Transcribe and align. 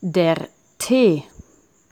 Der 0.00 0.48
Tee 0.78 1.24